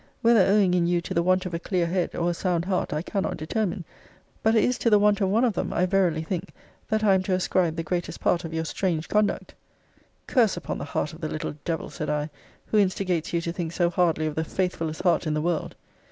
[0.23, 2.91] Whether owing in you to the want of a clear head, or a sound heart,
[2.91, 3.85] I cannot determine;
[4.41, 6.49] but it is to the want of one of them, I verily think,
[6.89, 9.53] that I am to ascribe the greatest part of your strange conduct.
[10.25, 12.31] Curse upon the heart of the little devil, said I,
[12.65, 15.75] who instigates you to think so hardly of the faithfullest heart in the world!